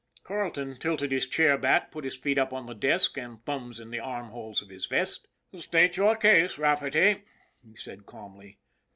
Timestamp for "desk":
2.73-3.17